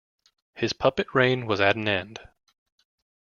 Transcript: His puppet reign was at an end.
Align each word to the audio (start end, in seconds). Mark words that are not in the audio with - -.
His 0.55 0.73
puppet 0.73 1.13
reign 1.13 1.45
was 1.45 1.61
at 1.61 1.75
an 1.75 1.87
end. 1.87 2.21